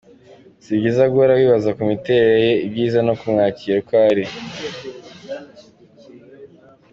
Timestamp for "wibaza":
1.39-1.69